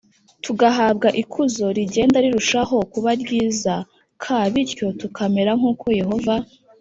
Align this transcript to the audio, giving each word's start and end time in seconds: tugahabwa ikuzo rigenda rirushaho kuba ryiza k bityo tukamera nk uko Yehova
tugahabwa 0.43 1.07
ikuzo 1.21 1.65
rigenda 1.77 2.17
rirushaho 2.25 2.75
kuba 2.93 3.09
ryiza 3.21 3.73
k 4.21 4.23
bityo 4.53 4.87
tukamera 5.01 5.51
nk 5.59 5.63
uko 5.71 5.85
Yehova 6.01 6.35